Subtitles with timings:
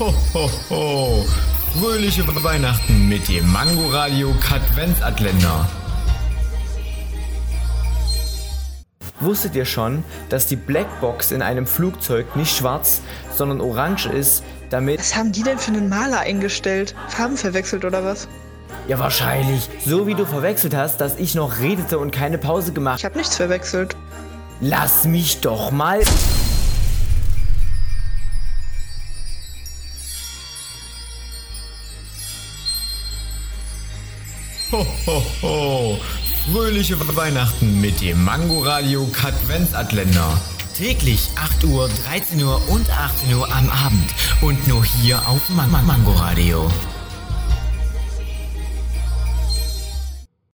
[0.00, 1.26] Ho, ho, ho.
[1.78, 5.68] Fröhliche Weihnachten mit dem Mangoradio Katwenzatländer.
[9.20, 13.02] Wusstet ihr schon, dass die Blackbox in einem Flugzeug nicht schwarz,
[13.36, 15.00] sondern orange ist, damit...
[15.00, 16.94] Was haben die denn für einen Maler eingestellt?
[17.08, 18.26] Farben verwechselt oder was?
[18.88, 19.68] Ja, wahrscheinlich.
[19.84, 23.00] So wie du verwechselt hast, dass ich noch redete und keine Pause gemacht.
[23.00, 23.94] Ich habe nichts verwechselt.
[24.62, 26.00] Lass mich doch mal...
[34.72, 35.98] Ho, ho, ho.
[36.52, 40.40] Fröhliche Weihnachten mit dem Mangoradio Katwenzatländer.
[40.76, 44.14] Täglich 8 Uhr, 13 Uhr und 18 Uhr am Abend.
[44.40, 46.70] Und nur hier auf Man Man Mangoradio.